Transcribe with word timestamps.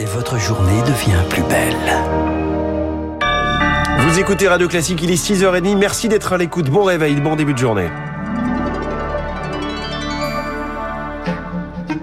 et 0.00 0.04
votre 0.06 0.38
journée 0.38 0.80
devient 0.82 1.22
plus 1.28 1.42
belle. 1.42 1.76
Vous 3.98 4.18
écoutez 4.18 4.48
Radio 4.48 4.68
Classique, 4.68 5.00
il 5.02 5.10
est 5.10 5.22
6h30. 5.22 5.76
Merci 5.76 6.08
d'être 6.08 6.32
à 6.32 6.38
l'écoute. 6.38 6.68
Bon 6.68 6.84
réveil, 6.84 7.14
bon 7.16 7.36
début 7.36 7.54
de 7.54 7.58
journée. 7.58 7.88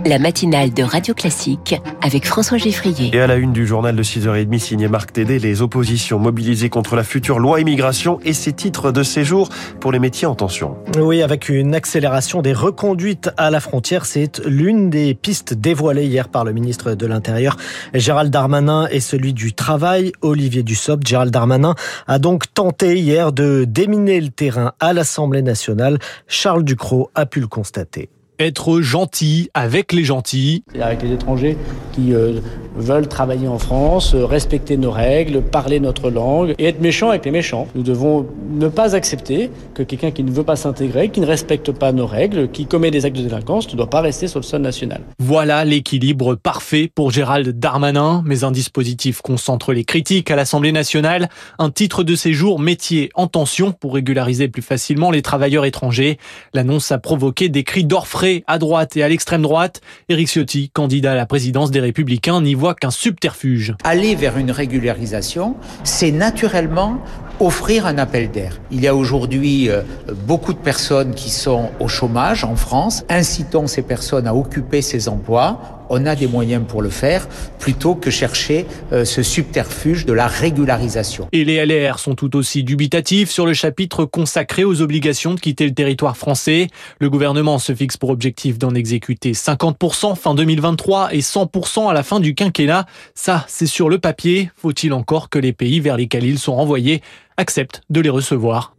La 0.06 0.18
matinale 0.18 0.74
de 0.74 0.84
Radio 0.84 1.14
Classique 1.14 1.76
avec 2.02 2.26
François 2.26 2.58
Geffrier. 2.58 3.16
Et 3.16 3.20
à 3.20 3.28
la 3.28 3.36
une 3.36 3.54
du 3.54 3.68
journal 3.68 3.96
de 3.96 4.02
6h30 4.02 4.58
signé 4.58 4.88
Marc 4.88 5.14
Tédé, 5.14 5.38
les 5.38 5.62
oppositions 5.62 6.18
mobilisées 6.18 6.70
contre 6.70 6.96
la 6.96 7.04
future 7.04 7.38
loi 7.38 7.62
immigration 7.62 8.20
et 8.24 8.34
ses 8.34 8.54
titres 8.54 8.92
de 8.92 9.04
séjour 9.04 9.50
pour 9.80 9.92
les 9.92 10.00
métiers 10.00 10.28
en 10.28 10.34
tension. 10.34 10.78
Oui, 10.98 11.22
avec 11.22 11.50
une 11.50 11.76
accélération 11.76 12.42
des 12.42 12.54
reconduites 12.54 13.30
à 13.38 13.52
la 13.52 13.60
frontière, 13.60 14.06
c'est 14.06 14.42
l'une 14.46 14.90
des 14.90 15.14
pistes 15.14 15.54
dévoilées 15.54 16.06
hier 16.06 16.30
par 16.30 16.46
le 16.46 16.54
ministre 16.54 16.94
de 16.94 17.06
l'Intérieur 17.06 17.58
Gérald 17.94 18.32
Darmanin 18.32 18.88
et 18.92 19.02
celui 19.02 19.34
du 19.34 19.54
Travail 19.54 20.14
Olivier 20.22 20.64
Dussopt. 20.64 21.06
Gérald 21.06 21.32
Darmanin 21.32 21.76
a 22.08 22.18
donc 22.18 22.54
tenté 22.54 22.98
hier 22.98 23.32
de 23.34 23.66
déminer 23.68 24.20
le 24.20 24.30
terrain 24.30 24.74
à 24.80 24.94
l'Assemblée 24.94 25.44
nationale. 25.44 26.00
Charles 26.28 26.64
Ducrot 26.64 27.12
a 27.14 27.26
pu 27.26 27.40
le 27.40 27.48
constater 27.48 28.10
être 28.46 28.82
gentil 28.82 29.50
avec 29.54 29.94
les 29.94 30.04
gentils. 30.04 30.64
Avec 30.80 31.02
les 31.04 31.14
étrangers 31.14 31.58
qui 31.94 32.14
euh, 32.14 32.40
veulent 32.76 33.08
travailler 33.08 33.48
en 33.48 33.60
France, 33.60 34.14
euh, 34.16 34.26
respecter 34.26 34.78
nos 34.78 34.92
règles, 34.92 35.42
parler 35.42 35.80
notre 35.80 36.10
langue 36.10 36.56
et 36.58 36.66
être 36.66 36.82
méchants 36.82 37.10
avec 37.10 37.26
les 37.26 37.32
méchants. 37.32 37.68
Nous 37.76 37.84
devons 37.84 38.28
ne 38.52 38.68
pas 38.68 38.96
accepter 38.96 39.50
que 39.74 39.84
quelqu'un 39.84 40.12
qui 40.12 40.24
ne 40.24 40.32
veut 40.32 40.44
pas 40.44 40.56
s'intégrer, 40.56 41.10
qui 41.10 41.20
ne 41.20 41.26
respecte 41.26 41.72
pas 41.72 41.92
nos 41.92 42.08
règles, 42.08 42.50
qui 42.50 42.66
commet 42.66 42.92
des 42.92 43.06
actes 43.06 43.18
de 43.18 43.24
délinquance 43.24 43.72
ne 43.72 43.78
doit 43.78 43.90
pas 43.90 44.02
rester 44.02 44.28
sur 44.28 44.40
le 44.40 44.46
sol 44.46 44.62
national. 44.62 45.02
Voilà 45.20 45.66
l'équilibre 45.66 46.36
parfait 46.36 46.90
pour 46.94 47.12
Gérald 47.12 47.60
Darmanin, 47.60 48.24
mais 48.26 48.44
un 48.44 48.52
dispositif 48.52 49.22
concentre 49.22 49.74
les 49.74 49.84
critiques 49.84 50.32
à 50.32 50.36
l'Assemblée 50.36 50.72
nationale, 50.72 51.30
un 51.60 51.70
titre 51.70 52.04
de 52.04 52.16
séjour 52.16 52.60
métier 52.60 53.10
en 53.16 53.28
tension 53.28 53.72
pour 53.72 53.94
régulariser 53.94 54.48
plus 54.48 54.62
facilement 54.62 55.12
les 55.12 55.22
travailleurs 55.22 55.66
étrangers. 55.66 56.18
L'annonce 56.54 56.92
a 56.92 56.98
provoqué 56.98 57.50
des 57.50 57.64
cris 57.64 57.86
d'orfraie 57.86 58.31
à 58.48 58.58
droite 58.58 58.98
et 58.98 59.04
à 59.04 59.10
l'extrême 59.10 59.42
droite. 59.42 59.82
Éric 60.10 60.28
Ciotti, 60.30 60.70
candidat 60.70 61.14
à 61.14 61.16
la 61.16 61.26
présidence 61.26 61.72
des 61.72 61.80
Républicains, 61.80 62.42
n'y 62.42 62.54
voit 62.54 62.76
qu'un 62.76 62.92
subterfuge. 62.92 63.76
Aller 63.84 64.16
vers 64.16 64.38
une 64.38 64.52
régularisation, 64.52 65.56
c'est 65.84 66.12
naturellement 66.12 67.02
offrir 67.40 67.86
un 67.86 67.98
appel 67.98 68.32
d'air. 68.32 68.60
Il 68.72 68.82
y 68.82 68.88
a 68.88 68.96
aujourd'hui 68.96 69.70
euh, 69.70 69.82
beaucoup 70.28 70.54
de 70.54 70.60
personnes 70.60 71.14
qui 71.14 71.30
sont 71.30 71.70
au 71.80 71.88
chômage 71.88 72.44
en 72.44 72.56
France. 72.56 73.04
Incitons 73.10 73.68
ces 73.68 73.82
personnes 73.82 74.28
à 74.28 74.36
occuper 74.36 74.82
ces 74.82 75.10
emplois 75.10 75.82
on 75.92 76.06
a 76.06 76.16
des 76.16 76.28
moyens 76.28 76.64
pour 76.66 76.82
le 76.82 76.90
faire, 76.90 77.28
plutôt 77.60 77.96
que 77.96 78.10
chercher 78.10 78.66
euh, 78.94 79.04
ce 79.04 79.22
subterfuge 79.24 80.06
de 80.06 80.14
la 80.14 80.26
régularisation. 80.26 81.28
Et 81.34 81.44
les 81.44 81.64
LR 81.66 82.00
sont 82.00 82.16
tout 82.16 82.38
aussi 82.38 82.64
dubitatifs 82.64 83.30
sur 83.30 83.46
le 83.46 83.54
chapitre 83.54 84.06
consacré 84.06 84.64
aux 84.64 84.82
obligations 84.82 85.34
de 85.34 85.40
quitter 85.40 85.66
le 85.66 85.74
territoire 85.74 86.16
français. 86.16 86.68
Le 87.00 87.10
gouvernement 87.10 87.60
se 87.60 87.76
fixe 87.76 87.98
pour 87.98 88.10
objectif 88.10 88.58
d'en 88.58 88.74
exécuter 88.74 89.34
50% 89.34 90.16
fin 90.16 90.34
2023 90.34 91.14
et 91.14 91.20
100% 91.20 91.90
à 91.90 91.94
la 91.94 92.04
fin 92.04 92.22
du 92.22 92.36
quinquennat. 92.36 92.86
Ça, 93.14 93.44
c'est 93.50 93.68
sur 93.68 93.90
le 93.90 94.00
papier. 94.00 94.50
Faut-il 94.56 94.94
encore 94.94 95.30
que 95.30 95.40
les 95.40 95.52
pays 95.52 95.82
vers 95.82 95.98
lesquels 95.98 96.26
ils 96.26 96.40
sont 96.40 96.56
renvoyés 96.56 97.02
acceptent 97.42 97.82
de 97.90 98.00
les 98.00 98.10
recevoir 98.10 98.76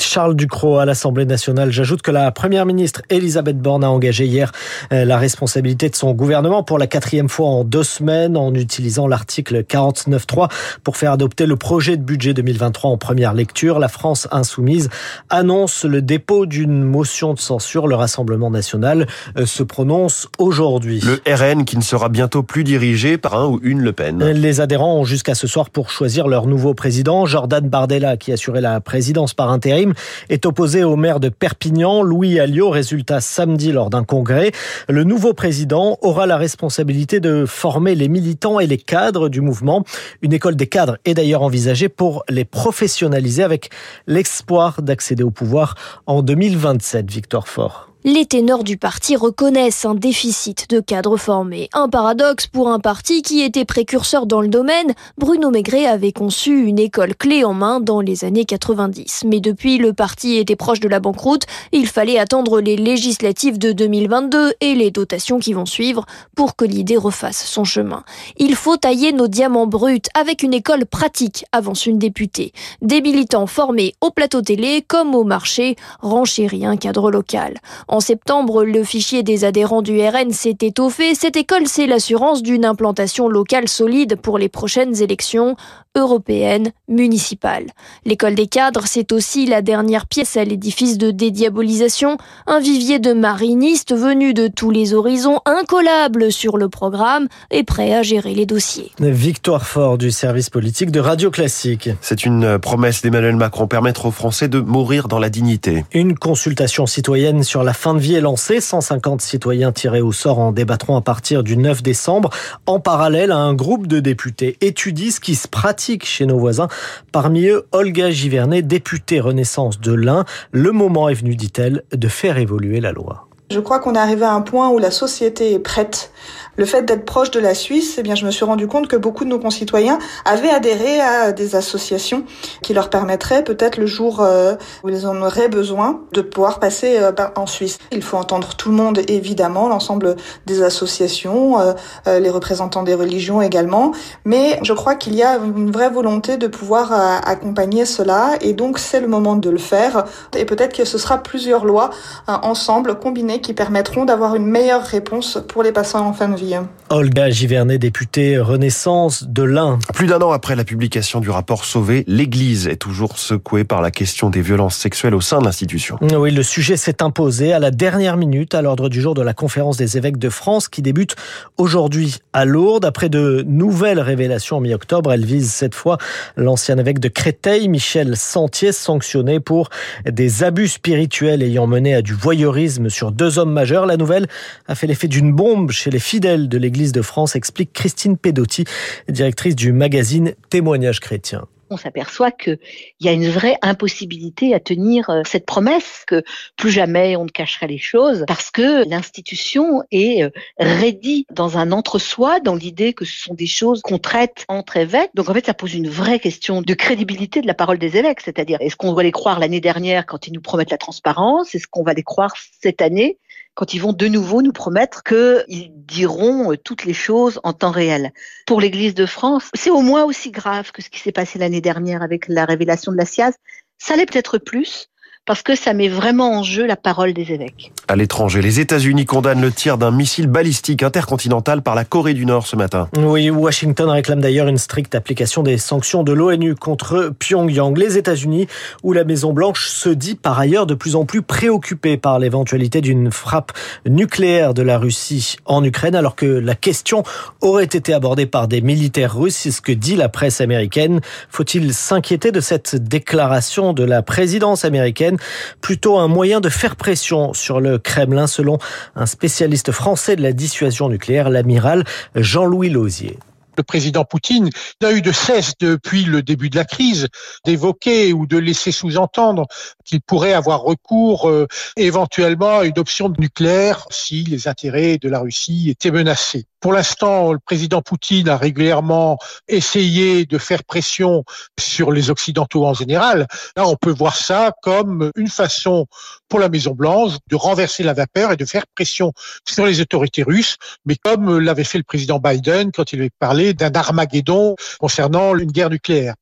Charles 0.00 0.34
Ducrot 0.34 0.78
à 0.78 0.84
l'Assemblée 0.84 1.24
nationale. 1.24 1.70
J'ajoute 1.70 2.02
que 2.02 2.10
la 2.10 2.30
première 2.30 2.66
ministre 2.66 3.02
Elisabeth 3.10 3.58
Borne 3.58 3.84
a 3.84 3.90
engagé 3.90 4.26
hier 4.26 4.52
euh, 4.92 5.04
la 5.04 5.18
responsabilité 5.18 5.88
de 5.88 5.94
son 5.94 6.12
gouvernement 6.12 6.62
pour 6.62 6.78
la 6.78 6.86
quatrième 6.86 7.28
fois 7.28 7.48
en 7.48 7.64
deux 7.64 7.82
semaines 7.82 8.36
en 8.36 8.54
utilisant 8.54 9.06
l'article 9.06 9.62
49.3 9.62 10.50
pour 10.82 10.96
faire 10.96 11.12
adopter 11.12 11.46
le 11.46 11.56
projet 11.56 11.96
de 11.96 12.02
budget 12.02 12.34
2023 12.34 12.90
en 12.90 12.96
première 12.96 13.34
lecture. 13.34 13.78
La 13.78 13.88
France 13.88 14.28
insoumise 14.30 14.88
annonce 15.30 15.84
le 15.84 16.02
dépôt 16.02 16.46
d'une 16.46 16.82
motion 16.82 17.34
de 17.34 17.38
censure. 17.38 17.86
Le 17.86 17.94
Rassemblement 17.94 18.50
national 18.50 19.06
euh, 19.36 19.46
se 19.46 19.62
prononce 19.62 20.28
aujourd'hui. 20.38 21.00
Le 21.00 21.20
RN 21.32 21.64
qui 21.64 21.76
ne 21.76 21.82
sera 21.82 22.08
bientôt 22.08 22.42
plus 22.42 22.64
dirigé 22.64 23.18
par 23.18 23.34
un 23.34 23.46
ou 23.46 23.60
une 23.62 23.80
Le 23.80 23.92
Pen. 23.92 24.24
Les 24.24 24.60
adhérents 24.60 24.98
ont 24.98 25.04
jusqu'à 25.04 25.34
ce 25.34 25.46
soir 25.46 25.70
pour 25.70 25.90
choisir 25.90 26.28
leur 26.28 26.46
nouveau 26.46 26.74
président. 26.74 27.26
Jordan 27.26 27.68
Bardella 27.68 28.16
qui 28.16 28.32
assurait 28.32 28.60
la 28.60 28.80
présidence 28.80 29.34
par 29.34 29.50
intérim 29.50 29.83
est 30.28 30.46
opposé 30.46 30.84
au 30.84 30.96
maire 30.96 31.20
de 31.20 31.28
Perpignan, 31.28 32.02
Louis 32.02 32.40
Alliot. 32.40 32.70
Résultat 32.70 33.20
samedi 33.20 33.72
lors 33.72 33.90
d'un 33.90 34.04
congrès. 34.04 34.52
Le 34.88 35.04
nouveau 35.04 35.34
président 35.34 35.98
aura 36.02 36.26
la 36.26 36.36
responsabilité 36.36 37.20
de 37.20 37.44
former 37.46 37.94
les 37.94 38.08
militants 38.08 38.60
et 38.60 38.66
les 38.66 38.78
cadres 38.78 39.28
du 39.28 39.40
mouvement. 39.40 39.84
Une 40.22 40.32
école 40.32 40.56
des 40.56 40.66
cadres 40.66 40.98
est 41.04 41.14
d'ailleurs 41.14 41.42
envisagée 41.42 41.88
pour 41.88 42.24
les 42.28 42.44
professionnaliser 42.44 43.42
avec 43.42 43.70
l'espoir 44.06 44.82
d'accéder 44.82 45.22
au 45.22 45.30
pouvoir 45.30 45.74
en 46.06 46.22
2027. 46.22 47.10
Victor 47.10 47.48
Fort. 47.48 47.93
Les 48.06 48.26
ténors 48.26 48.64
du 48.64 48.76
parti 48.76 49.16
reconnaissent 49.16 49.86
un 49.86 49.94
déficit 49.94 50.68
de 50.68 50.78
cadres 50.80 51.16
formés. 51.16 51.70
Un 51.72 51.88
paradoxe 51.88 52.46
pour 52.46 52.68
un 52.68 52.78
parti 52.78 53.22
qui 53.22 53.40
était 53.40 53.64
précurseur 53.64 54.26
dans 54.26 54.42
le 54.42 54.48
domaine. 54.48 54.92
Bruno 55.16 55.50
Maigret 55.50 55.86
avait 55.86 56.12
conçu 56.12 56.66
une 56.66 56.78
école 56.78 57.16
clé 57.16 57.44
en 57.44 57.54
main 57.54 57.80
dans 57.80 58.02
les 58.02 58.26
années 58.26 58.44
90. 58.44 59.22
Mais 59.24 59.40
depuis, 59.40 59.78
le 59.78 59.94
parti 59.94 60.36
était 60.36 60.54
proche 60.54 60.80
de 60.80 60.88
la 60.88 61.00
banqueroute. 61.00 61.44
Il 61.72 61.86
fallait 61.86 62.18
attendre 62.18 62.60
les 62.60 62.76
législatives 62.76 63.56
de 63.56 63.72
2022 63.72 64.52
et 64.60 64.74
les 64.74 64.90
dotations 64.90 65.38
qui 65.38 65.54
vont 65.54 65.64
suivre 65.64 66.04
pour 66.36 66.56
que 66.56 66.66
l'idée 66.66 66.98
refasse 66.98 67.46
son 67.46 67.64
chemin. 67.64 68.04
Il 68.36 68.54
faut 68.54 68.76
tailler 68.76 69.14
nos 69.14 69.28
diamants 69.28 69.66
bruts 69.66 70.10
avec 70.12 70.42
une 70.42 70.52
école 70.52 70.84
pratique, 70.84 71.46
avance 71.52 71.86
une 71.86 71.98
députée. 71.98 72.52
Des 72.82 73.00
militants 73.00 73.46
formés 73.46 73.94
au 74.02 74.10
plateau 74.10 74.42
télé 74.42 74.84
comme 74.86 75.14
au 75.14 75.24
marché 75.24 75.76
renchérit 76.02 76.66
un 76.66 76.76
cadre 76.76 77.10
local. 77.10 77.54
En 77.94 78.00
septembre, 78.00 78.64
le 78.64 78.82
fichier 78.82 79.22
des 79.22 79.44
adhérents 79.44 79.80
du 79.80 80.00
RN 80.00 80.32
s'est 80.32 80.56
étoffé. 80.62 81.14
Cette 81.14 81.36
école, 81.36 81.68
c'est 81.68 81.86
l'assurance 81.86 82.42
d'une 82.42 82.64
implantation 82.64 83.28
locale 83.28 83.68
solide 83.68 84.16
pour 84.16 84.36
les 84.36 84.48
prochaines 84.48 85.00
élections 85.00 85.54
européenne 85.96 86.72
municipale. 86.88 87.66
L'école 88.04 88.34
des 88.34 88.46
cadres, 88.46 88.84
c'est 88.86 89.12
aussi 89.12 89.46
la 89.46 89.62
dernière 89.62 90.06
pièce 90.06 90.36
à 90.36 90.44
l'édifice 90.44 90.98
de 90.98 91.10
dédiabolisation, 91.10 92.16
un 92.46 92.58
vivier 92.58 92.98
de 92.98 93.12
marinistes 93.12 93.94
venus 93.94 94.34
de 94.34 94.48
tous 94.48 94.70
les 94.70 94.92
horizons, 94.92 95.40
incollables 95.46 96.32
sur 96.32 96.56
le 96.56 96.68
programme 96.68 97.28
et 97.50 97.62
prêts 97.62 97.94
à 97.94 98.02
gérer 98.02 98.34
les 98.34 98.46
dossiers. 98.46 98.90
Victoire 98.98 99.66
fort 99.66 99.96
du 99.96 100.10
service 100.10 100.50
politique 100.50 100.90
de 100.90 101.00
Radio 101.00 101.30
Classique. 101.30 101.90
C'est 102.00 102.26
une 102.26 102.58
promesse 102.58 103.02
d'Emmanuel 103.02 103.36
Macron, 103.36 103.68
permettre 103.68 104.06
aux 104.06 104.10
Français 104.10 104.48
de 104.48 104.60
mourir 104.60 105.06
dans 105.06 105.20
la 105.20 105.30
dignité. 105.30 105.84
Une 105.92 106.18
consultation 106.18 106.86
citoyenne 106.86 107.44
sur 107.44 107.62
la 107.62 107.72
fin 107.72 107.94
de 107.94 108.00
vie 108.00 108.14
est 108.14 108.20
lancée. 108.20 108.60
150 108.60 109.20
citoyens 109.20 109.70
tirés 109.70 110.00
au 110.00 110.12
sort 110.12 110.40
en 110.40 110.50
débattront 110.50 110.96
à 110.96 111.02
partir 111.02 111.44
du 111.44 111.56
9 111.56 111.82
décembre. 111.82 112.30
En 112.66 112.80
parallèle, 112.80 113.30
un 113.30 113.54
groupe 113.54 113.86
de 113.86 114.00
députés 114.00 114.56
étudie 114.60 115.12
ce 115.12 115.20
qui 115.20 115.36
se 115.36 115.46
pratique 115.46 115.83
chez 116.04 116.26
nos 116.26 116.38
voisins. 116.38 116.68
Parmi 117.12 117.46
eux, 117.46 117.66
Olga 117.72 118.10
Givernet, 118.10 118.62
députée 118.62 119.20
Renaissance 119.20 119.80
de 119.80 119.92
l'Ain. 119.92 120.24
Le 120.50 120.72
moment 120.72 121.08
est 121.08 121.14
venu, 121.14 121.36
dit-elle, 121.36 121.82
de 121.92 122.08
faire 122.08 122.38
évoluer 122.38 122.80
la 122.80 122.92
loi. 122.92 123.23
Je 123.50 123.60
crois 123.60 123.78
qu'on 123.78 123.94
est 123.94 123.98
arrivé 123.98 124.24
à 124.24 124.32
un 124.32 124.40
point 124.40 124.70
où 124.70 124.78
la 124.78 124.90
société 124.90 125.52
est 125.52 125.58
prête. 125.58 126.10
Le 126.56 126.64
fait 126.64 126.82
d'être 126.82 127.04
proche 127.04 127.30
de 127.30 127.40
la 127.40 127.54
Suisse, 127.54 127.96
eh 127.98 128.02
bien, 128.02 128.14
je 128.14 128.24
me 128.24 128.30
suis 128.30 128.44
rendu 128.44 128.68
compte 128.68 128.86
que 128.88 128.96
beaucoup 128.96 129.24
de 129.24 129.28
nos 129.28 129.40
concitoyens 129.40 129.98
avaient 130.24 130.50
adhéré 130.50 131.00
à 131.00 131.32
des 131.32 131.56
associations 131.56 132.24
qui 132.62 132.72
leur 132.72 132.90
permettraient 132.90 133.42
peut-être 133.42 133.76
le 133.76 133.86
jour 133.86 134.20
euh, 134.20 134.54
où 134.82 134.88
ils 134.88 135.06
en 135.06 135.20
auraient 135.20 135.48
besoin 135.48 136.02
de 136.12 136.20
pouvoir 136.20 136.60
passer 136.60 136.96
euh, 136.98 137.12
en 137.34 137.46
Suisse. 137.46 137.78
Il 137.90 138.02
faut 138.02 138.16
entendre 138.16 138.54
tout 138.54 138.70
le 138.70 138.76
monde, 138.76 139.00
évidemment, 139.08 139.68
l'ensemble 139.68 140.14
des 140.46 140.62
associations, 140.62 141.58
euh, 141.60 142.20
les 142.20 142.30
représentants 142.30 142.84
des 142.84 142.94
religions 142.94 143.42
également, 143.42 143.92
mais 144.24 144.58
je 144.62 144.72
crois 144.72 144.94
qu'il 144.94 145.14
y 145.14 145.22
a 145.22 145.36
une 145.36 145.72
vraie 145.72 145.90
volonté 145.90 146.36
de 146.36 146.46
pouvoir 146.46 146.92
accompagner 146.92 147.84
cela. 147.84 148.30
Et 148.40 148.52
donc 148.52 148.78
c'est 148.78 149.00
le 149.00 149.08
moment 149.08 149.34
de 149.36 149.50
le 149.50 149.58
faire. 149.58 150.04
Et 150.36 150.44
peut-être 150.44 150.74
que 150.74 150.84
ce 150.84 150.98
sera 150.98 151.18
plusieurs 151.18 151.64
lois 151.64 151.90
ensemble 152.26 152.94
combinées 152.98 153.33
qui 153.40 153.54
permettront 153.54 154.04
d'avoir 154.04 154.34
une 154.34 154.46
meilleure 154.46 154.84
réponse 154.84 155.38
pour 155.48 155.62
les 155.62 155.72
patients 155.72 156.06
en 156.06 156.12
fin 156.12 156.28
de 156.28 156.36
vie. 156.36 156.54
Olga 156.90 157.30
Givernet, 157.30 157.78
députée 157.78 158.38
Renaissance 158.38 159.24
de 159.24 159.42
l'Ain. 159.42 159.78
Plus 159.94 160.06
d'un 160.06 160.20
an 160.20 160.32
après 160.32 160.54
la 160.54 160.64
publication 160.64 161.20
du 161.20 161.30
rapport 161.30 161.64
Sauvé, 161.64 162.04
l'Église 162.06 162.68
est 162.68 162.76
toujours 162.76 163.18
secouée 163.18 163.64
par 163.64 163.82
la 163.82 163.90
question 163.90 164.30
des 164.30 164.42
violences 164.42 164.76
sexuelles 164.76 165.14
au 165.14 165.20
sein 165.20 165.38
de 165.38 165.44
l'institution. 165.44 165.98
Oui, 166.02 166.30
le 166.30 166.42
sujet 166.42 166.76
s'est 166.76 167.02
imposé 167.02 167.52
à 167.52 167.58
la 167.58 167.70
dernière 167.70 168.16
minute 168.16 168.54
à 168.54 168.62
l'ordre 168.62 168.88
du 168.88 169.00
jour 169.00 169.14
de 169.14 169.22
la 169.22 169.34
conférence 169.34 169.76
des 169.76 169.96
évêques 169.96 170.18
de 170.18 170.28
France 170.28 170.68
qui 170.68 170.82
débute 170.82 171.16
aujourd'hui 171.56 172.18
à 172.32 172.44
Lourdes. 172.44 172.84
Après 172.84 173.08
de 173.08 173.44
nouvelles 173.46 174.00
révélations 174.00 174.58
en 174.58 174.60
mi-octobre, 174.60 175.12
elle 175.12 175.24
vise 175.24 175.50
cette 175.52 175.74
fois 175.74 175.98
l'ancien 176.36 176.78
évêque 176.78 176.98
de 176.98 177.08
Créteil, 177.08 177.68
Michel 177.68 178.16
Sentier, 178.16 178.72
sanctionné 178.72 179.40
pour 179.40 179.70
des 180.04 180.44
abus 180.44 180.68
spirituels 180.68 181.42
ayant 181.42 181.66
mené 181.66 181.94
à 181.94 182.02
du 182.02 182.12
voyeurisme 182.12 182.88
sur 182.90 183.10
deux 183.10 183.23
hommes 183.38 183.52
majeurs. 183.52 183.86
La 183.86 183.96
nouvelle 183.96 184.26
a 184.66 184.74
fait 184.74 184.86
l'effet 184.86 185.08
d'une 185.08 185.32
bombe 185.32 185.70
chez 185.70 185.90
les 185.90 185.98
fidèles 185.98 186.48
de 186.48 186.58
l'Église 186.58 186.92
de 186.92 187.02
France, 187.02 187.36
explique 187.36 187.72
Christine 187.72 188.16
Pedotti, 188.16 188.64
directrice 189.08 189.56
du 189.56 189.72
magazine 189.72 190.34
Témoignages 190.50 191.00
chrétiens 191.00 191.46
on 191.74 191.76
s'aperçoit 191.76 192.30
qu'il 192.30 192.58
y 193.00 193.08
a 193.08 193.12
une 193.12 193.28
vraie 193.28 193.56
impossibilité 193.62 194.54
à 194.54 194.60
tenir 194.60 195.10
euh, 195.10 195.22
cette 195.26 195.44
promesse 195.44 196.04
que 196.06 196.22
plus 196.56 196.70
jamais 196.70 197.16
on 197.16 197.24
ne 197.24 197.30
cacherait 197.30 197.66
les 197.66 197.78
choses 197.78 198.24
parce 198.26 198.50
que 198.50 198.88
l'institution 198.88 199.82
est 199.90 200.22
euh, 200.22 200.30
raidie 200.58 201.26
dans 201.30 201.58
un 201.58 201.72
entre-soi, 201.72 202.40
dans 202.40 202.54
l'idée 202.54 202.94
que 202.94 203.04
ce 203.04 203.18
sont 203.18 203.34
des 203.34 203.46
choses 203.46 203.82
qu'on 203.82 203.98
traite 203.98 204.44
entre 204.48 204.76
évêques. 204.76 205.10
Donc 205.14 205.28
en 205.28 205.34
fait, 205.34 205.46
ça 205.46 205.54
pose 205.54 205.74
une 205.74 205.88
vraie 205.88 206.20
question 206.20 206.62
de 206.62 206.74
crédibilité 206.74 207.40
de 207.40 207.46
la 207.46 207.54
parole 207.54 207.78
des 207.78 207.96
évêques, 207.96 208.20
c'est-à-dire 208.20 208.58
est-ce 208.60 208.76
qu'on 208.76 208.92
doit 208.92 209.02
les 209.02 209.12
croire 209.12 209.38
l'année 209.38 209.60
dernière 209.60 210.06
quand 210.06 210.26
ils 210.26 210.32
nous 210.32 210.40
promettent 210.40 210.70
la 210.70 210.78
transparence, 210.78 211.54
est-ce 211.54 211.66
qu'on 211.66 211.82
va 211.82 211.92
les 211.92 212.02
croire 212.02 212.34
cette 212.60 212.80
année? 212.80 213.18
Quand 213.54 213.74
ils 213.74 213.80
vont 213.80 213.92
de 213.92 214.06
nouveau 214.06 214.42
nous 214.42 214.52
promettre 214.52 215.02
qu'ils 215.02 215.72
diront 215.86 216.52
euh, 216.52 216.56
toutes 216.56 216.84
les 216.84 216.94
choses 216.94 217.40
en 217.44 217.52
temps 217.52 217.70
réel. 217.70 218.12
Pour 218.46 218.60
l'Église 218.60 218.94
de 218.94 219.06
France, 219.06 219.50
c'est 219.54 219.70
au 219.70 219.80
moins 219.80 220.04
aussi 220.04 220.30
grave 220.30 220.72
que 220.72 220.82
ce 220.82 220.90
qui 220.90 221.00
s'est 221.00 221.12
passé 221.12 221.38
l'année 221.38 221.60
dernière 221.60 222.02
avec 222.02 222.28
la 222.28 222.44
révélation 222.44 222.92
de 222.92 222.96
la 222.96 223.06
SIAZ. 223.06 223.34
Ça 223.78 223.96
l'est 223.96 224.06
peut-être 224.06 224.38
plus, 224.38 224.88
parce 225.26 225.42
que 225.42 225.54
ça 225.54 225.72
met 225.72 225.88
vraiment 225.88 226.38
en 226.38 226.42
jeu 226.42 226.66
la 226.66 226.76
parole 226.76 227.14
des 227.14 227.32
évêques. 227.32 227.72
À 227.88 227.96
l'étranger, 227.96 228.42
les 228.42 228.60
États-Unis 228.60 229.06
condamnent 229.06 229.40
le 229.40 229.50
tir 229.50 229.78
d'un 229.78 229.90
missile 229.90 230.26
balistique 230.26 230.82
intercontinental 230.82 231.62
par 231.62 231.74
la 231.74 231.84
Corée 231.84 232.12
du 232.12 232.26
Nord 232.26 232.46
ce 232.46 232.56
matin. 232.56 232.88
Oui, 232.96 233.30
Washington 233.30 233.88
réclame 233.88 234.20
d'ailleurs 234.20 234.48
une 234.48 234.58
stricte 234.58 234.94
application 234.94 235.42
des 235.42 235.56
sanctions 235.56 236.02
de 236.02 236.12
l'ONU 236.12 236.54
contre 236.54 237.12
Pyongyang. 237.18 237.76
Les 237.76 237.96
États-Unis, 237.96 238.48
où 238.82 238.92
la 238.92 239.04
Maison-Blanche 239.04 239.68
se 239.68 239.88
dit 239.88 240.14
par 240.14 240.38
ailleurs 240.38 240.66
de 240.66 240.74
plus 240.74 240.94
en 240.94 241.06
plus 241.06 241.22
préoccupée 241.22 241.96
par 241.96 242.18
l'éventualité 242.18 242.82
d'une 242.82 243.10
frappe 243.10 243.52
nucléaire 243.86 244.52
de 244.52 244.62
la 244.62 244.78
Russie 244.78 245.36
en 245.46 245.64
Ukraine, 245.64 245.94
alors 245.94 246.16
que 246.16 246.26
la 246.26 246.54
question 246.54 247.02
aurait 247.40 247.64
été 247.64 247.94
abordée 247.94 248.26
par 248.26 248.46
des 248.46 248.60
militaires 248.60 249.16
russes, 249.16 249.36
c'est 249.36 249.50
ce 249.50 249.62
que 249.62 249.72
dit 249.72 249.96
la 249.96 250.10
presse 250.10 250.40
américaine. 250.42 251.00
Faut-il 251.30 251.72
s'inquiéter 251.72 252.30
de 252.30 252.40
cette 252.40 252.76
déclaration 252.76 253.72
de 253.72 253.84
la 253.84 254.02
présidence 254.02 254.64
américaine? 254.64 255.13
Plutôt 255.60 255.98
un 255.98 256.08
moyen 256.08 256.40
de 256.40 256.48
faire 256.48 256.76
pression 256.76 257.32
sur 257.32 257.60
le 257.60 257.78
Kremlin, 257.78 258.26
selon 258.26 258.58
un 258.96 259.06
spécialiste 259.06 259.72
français 259.72 260.16
de 260.16 260.22
la 260.22 260.32
dissuasion 260.32 260.88
nucléaire, 260.88 261.30
l'amiral 261.30 261.84
Jean-Louis 262.14 262.70
Lausier 262.70 263.18
le 263.56 263.62
président 263.62 264.04
Poutine 264.04 264.50
n'a 264.80 264.92
eu 264.92 265.02
de 265.02 265.12
cesse 265.12 265.52
depuis 265.58 266.04
le 266.04 266.22
début 266.22 266.50
de 266.50 266.56
la 266.56 266.64
crise 266.64 267.08
d'évoquer 267.44 268.12
ou 268.12 268.26
de 268.26 268.38
laisser 268.38 268.72
sous-entendre 268.72 269.46
qu'il 269.84 270.00
pourrait 270.00 270.32
avoir 270.32 270.62
recours 270.62 271.28
euh, 271.28 271.46
éventuellement 271.76 272.60
à 272.60 272.64
une 272.64 272.78
option 272.78 273.12
nucléaire 273.18 273.86
si 273.90 274.24
les 274.24 274.48
intérêts 274.48 274.98
de 274.98 275.08
la 275.08 275.20
Russie 275.20 275.70
étaient 275.70 275.90
menacés. 275.90 276.46
Pour 276.64 276.72
l'instant, 276.72 277.34
le 277.34 277.38
président 277.38 277.82
Poutine 277.82 278.26
a 278.30 278.38
régulièrement 278.38 279.18
essayé 279.48 280.24
de 280.24 280.38
faire 280.38 280.64
pression 280.64 281.22
sur 281.60 281.92
les 281.92 282.08
Occidentaux 282.08 282.64
en 282.64 282.72
général. 282.72 283.26
Là, 283.54 283.66
on 283.66 283.76
peut 283.76 283.90
voir 283.90 284.16
ça 284.16 284.50
comme 284.62 285.10
une 285.14 285.28
façon 285.28 285.84
pour 286.26 286.40
la 286.40 286.48
Maison-Blanche 286.48 287.18
de 287.28 287.36
renverser 287.36 287.82
la 287.82 287.92
vapeur 287.92 288.32
et 288.32 288.38
de 288.38 288.46
faire 288.46 288.64
pression 288.74 289.12
sur 289.46 289.66
les 289.66 289.82
autorités 289.82 290.22
russes, 290.22 290.56
mais 290.86 290.96
comme 290.96 291.38
l'avait 291.38 291.64
fait 291.64 291.76
le 291.76 291.84
président 291.84 292.18
Biden 292.18 292.72
quand 292.72 292.94
il 292.94 293.00
avait 293.00 293.10
parlé 293.18 293.52
d'un 293.52 293.70
Armageddon 293.74 294.56
concernant 294.78 295.36
une 295.36 295.52
guerre 295.52 295.68
nucléaire. 295.68 296.14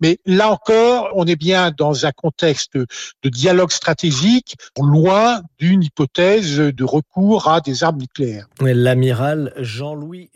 Mais 0.00 0.18
là 0.26 0.50
encore, 0.50 1.10
on 1.14 1.26
est 1.26 1.36
bien 1.36 1.70
dans 1.76 2.06
un 2.06 2.12
contexte 2.12 2.76
de 2.76 3.28
dialogue 3.28 3.70
stratégique, 3.70 4.56
loin 4.78 5.40
d'une 5.58 5.82
hypothèse 5.82 6.58
de 6.58 6.84
recours 6.84 7.48
à 7.48 7.60
des 7.60 7.84
armes 7.84 7.98
nucléaires. 7.98 8.46
L'amiral 8.60 9.52
Jean 9.56 9.86
Jean-Louis 9.86 10.30